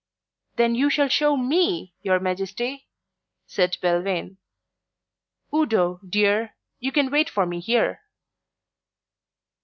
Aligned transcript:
"Then 0.55 0.73
you 0.73 0.89
shall 0.89 1.09
show 1.09 1.37
me, 1.37 1.93
your 2.01 2.19
Majesty," 2.19 2.87
said 3.45 3.77
Belvane. 3.83 4.37
"Udo, 5.53 5.99
dear, 6.03 6.55
you 6.79 6.91
can 6.91 7.11
wait 7.11 7.29
for 7.29 7.45
me 7.45 7.59
here." 7.59 8.01